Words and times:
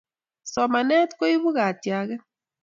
Somanet 0.53 1.09
koipu 1.19 1.49
katiaket 1.55 2.21